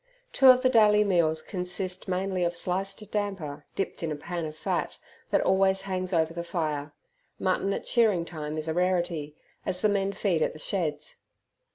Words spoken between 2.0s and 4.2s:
mainly of sliced damper dipped in a